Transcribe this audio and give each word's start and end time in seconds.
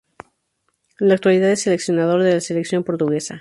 En 0.99 1.09
la 1.09 1.13
actualidad 1.13 1.51
es 1.51 1.61
seleccionador 1.61 2.23
de 2.23 2.33
la 2.33 2.41
selección 2.41 2.83
portuguesa. 2.83 3.29